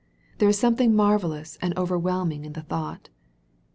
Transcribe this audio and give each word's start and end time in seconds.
There 0.39 0.49
is 0.49 0.57
something 0.57 0.95
mar 0.95 1.19
vellous 1.19 1.59
and 1.61 1.77
overwhelming 1.77 2.43
in 2.43 2.53
the 2.53 2.63
thought 2.63 3.09